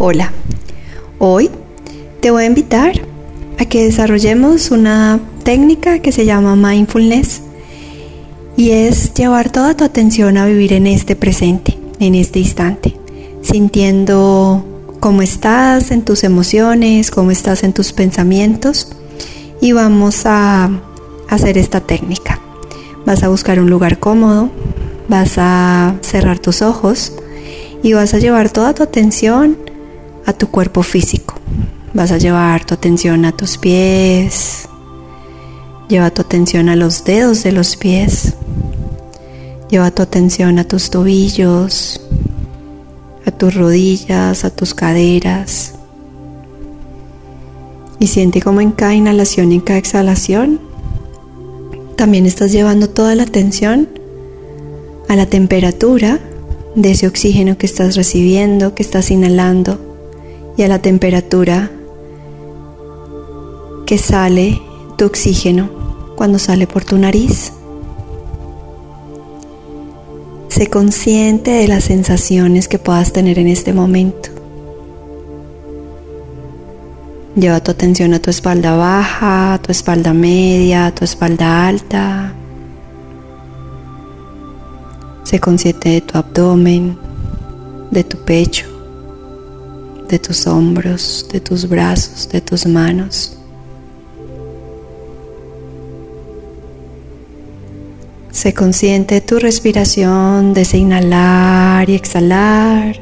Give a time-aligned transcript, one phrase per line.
[0.00, 0.32] Hola,
[1.20, 1.50] hoy
[2.20, 3.00] te voy a invitar
[3.60, 7.42] a que desarrollemos una técnica que se llama mindfulness
[8.56, 12.96] y es llevar toda tu atención a vivir en este presente, en este instante,
[13.40, 14.64] sintiendo
[14.98, 18.88] cómo estás en tus emociones, cómo estás en tus pensamientos
[19.60, 20.70] y vamos a
[21.28, 22.40] hacer esta técnica.
[23.06, 24.50] Vas a buscar un lugar cómodo,
[25.08, 27.12] vas a cerrar tus ojos
[27.84, 29.56] y vas a llevar toda tu atención
[30.26, 31.34] a tu cuerpo físico.
[31.92, 34.68] Vas a llevar tu atención a tus pies.
[35.88, 38.34] Lleva tu atención a los dedos de los pies.
[39.70, 42.00] Lleva tu atención a tus tobillos,
[43.26, 45.74] a tus rodillas, a tus caderas.
[47.98, 50.60] Y siente como en cada inhalación y en cada exhalación
[51.96, 53.88] también estás llevando toda la atención
[55.08, 56.18] a la temperatura
[56.74, 59.93] de ese oxígeno que estás recibiendo, que estás inhalando
[60.56, 61.70] y a la temperatura
[63.86, 64.62] que sale
[64.96, 65.68] tu oxígeno
[66.16, 67.52] cuando sale por tu nariz.
[70.48, 74.28] Sé consciente de las sensaciones que puedas tener en este momento.
[77.34, 82.32] Lleva tu atención a tu espalda baja, a tu espalda media, a tu espalda alta.
[85.24, 86.96] Sé consciente de tu abdomen,
[87.90, 88.73] de tu pecho
[90.08, 93.36] de tus hombros, de tus brazos, de tus manos.
[98.30, 103.00] Sé consciente de tu respiración, de ese inhalar y exhalar.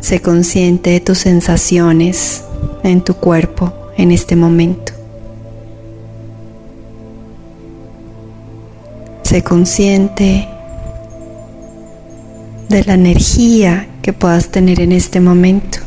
[0.00, 2.44] Sé consciente de tus sensaciones
[2.82, 4.92] en tu cuerpo en este momento.
[9.22, 10.48] Sé consciente
[12.72, 15.78] de la energía que puedas tener en este momento.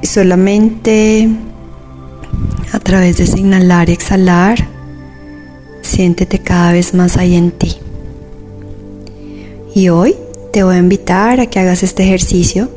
[0.00, 1.28] Y solamente
[2.72, 4.68] a través de inhalar y exhalar,
[5.82, 7.76] siéntete cada vez más ahí en ti.
[9.74, 10.14] Y hoy
[10.52, 12.70] te voy a invitar a que hagas este ejercicio,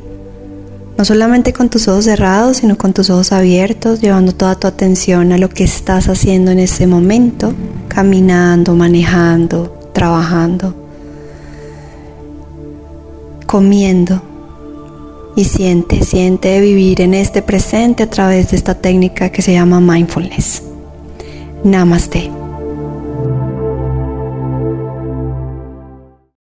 [0.98, 5.32] no solamente con tus ojos cerrados, sino con tus ojos abiertos, llevando toda tu atención
[5.32, 7.54] a lo que estás haciendo en ese momento,
[7.88, 10.74] caminando, manejando, trabajando,
[13.46, 14.22] comiendo.
[15.34, 19.80] Y siente, siente vivir en este presente a través de esta técnica que se llama
[19.80, 20.64] mindfulness.
[21.64, 22.41] Namaste.